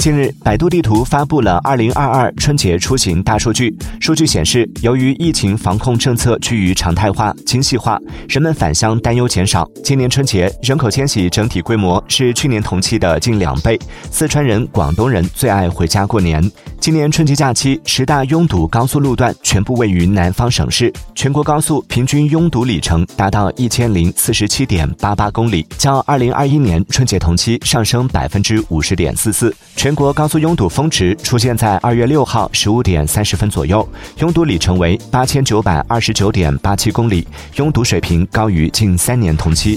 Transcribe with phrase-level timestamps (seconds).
[0.00, 3.76] 近日，百度地图发布了二零二二春节出行大数据。
[4.00, 9.68] 数据显示，由于疫情防控政策趋于常态化、精细化，人们返乡担忧减少。
[9.84, 13.78] 今年春节人口迁徙整体规模是去年同期的近两倍。
[14.10, 16.50] 四川人、广东人最爱回家过年。
[16.80, 29.54] 今年春节假期，十大拥堵高速路段全部位于南方省市，全国高速平均拥堵里程达到一千零四十七点八八公里，较二零二一年春节同期上升百分之五十点四四。
[29.90, 33.84] 全国高速拥堵峰值出现在二月六号十五点三十分左右，
[34.18, 39.76] 拥堵里程为八千九百二十九点八七公里，拥堵水平高于近三年同期。